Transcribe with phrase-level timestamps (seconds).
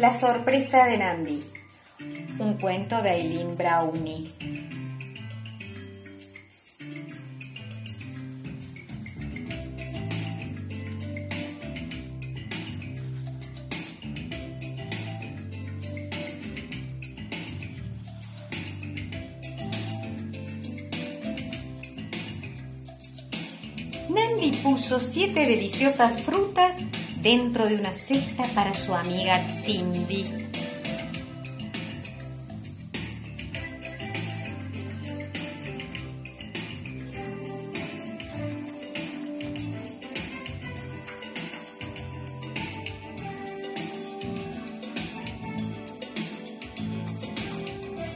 [0.00, 1.40] La sorpresa de Nandi.
[2.38, 4.24] Un cuento de Eileen Brownie.
[24.08, 26.72] Nandi puso siete deliciosas frutas
[27.22, 30.48] dentro de una cesta para su amiga Tindy.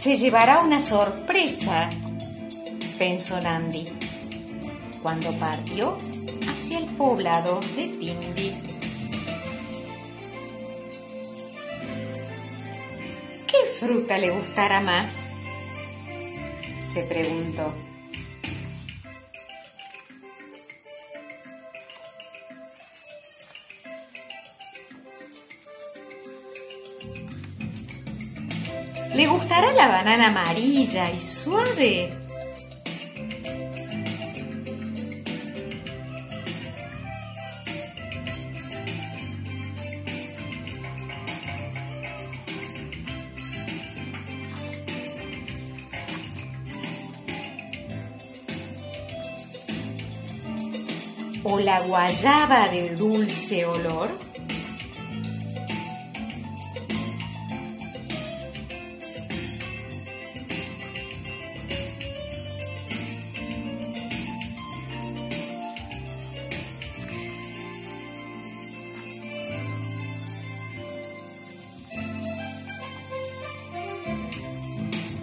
[0.01, 1.89] Se llevará una sorpresa,
[2.99, 3.87] pensó Nandi,
[5.03, 5.97] cuando partió
[6.47, 8.74] hacia el poblado de Tindy.
[13.81, 15.13] Fruta le gustará más?
[16.95, 17.75] se preguntó.
[29.15, 32.24] ¿Le gustará la banana amarilla y suave?
[51.47, 54.09] ¿O la guayaba de dulce olor?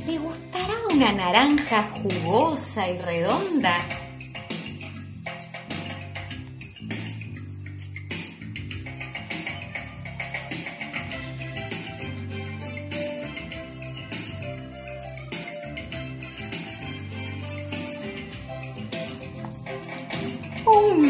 [0.06, 4.11] ¿Le gustará una naranja jugosa y redonda?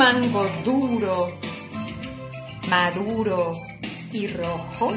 [0.02, 1.28] Mango duro,
[2.72, 3.52] maduro
[4.12, 4.94] y rojo?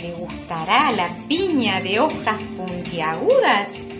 [0.00, 3.93] ¿Le gustará la piña de hojas puntiagudas?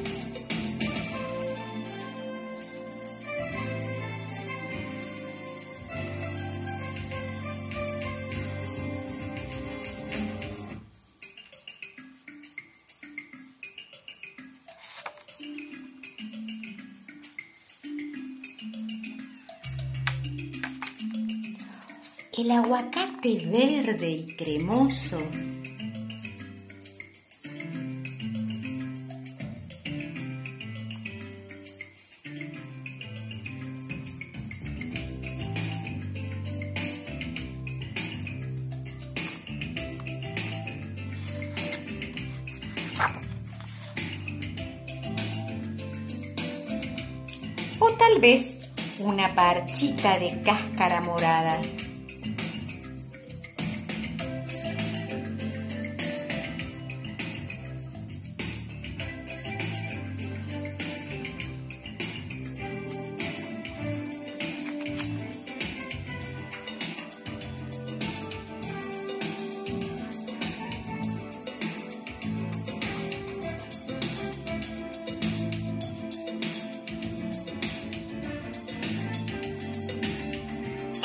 [22.36, 25.18] El aguacate verde y cremoso
[47.78, 48.68] o tal vez
[48.98, 51.62] una parchita de cáscara morada.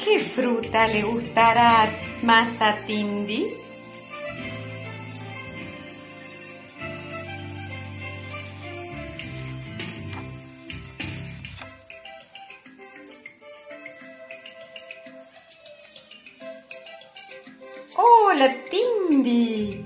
[0.10, 1.88] ¿Qué fruta le gustará
[2.24, 3.46] más a Tindy?
[17.96, 19.84] ¡Hola, Tindy!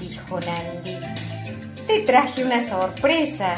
[0.00, 0.96] dijo Nandi.
[1.86, 3.56] Te traje una sorpresa.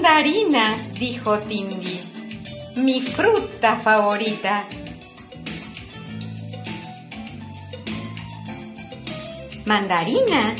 [0.00, 2.00] mandarinas, dijo Tindi,
[2.76, 4.64] mi fruta favorita.
[9.66, 10.56] Mandarinas,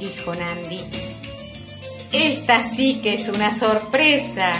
[0.00, 0.80] dijo Nandi.
[2.10, 4.54] Esta sí que es una sorpresa.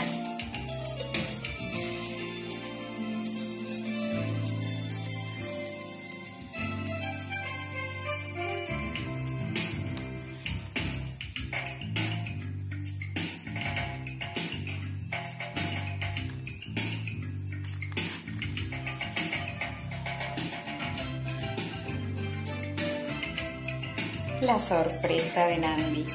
[24.46, 26.06] La sorpresa de Nandi.